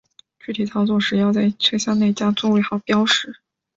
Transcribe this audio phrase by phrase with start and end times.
[0.39, 3.37] 具体操作时要在车厢内加座位号标识。